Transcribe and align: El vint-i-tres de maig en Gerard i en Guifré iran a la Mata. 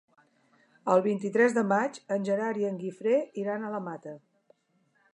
El 0.93 1.03
vint-i-tres 1.07 1.53
de 1.59 1.65
maig 1.73 2.01
en 2.17 2.27
Gerard 2.31 2.65
i 2.65 2.67
en 2.73 2.83
Guifré 2.83 3.23
iran 3.45 3.67
a 3.71 3.75
la 3.77 3.87
Mata. 3.91 4.19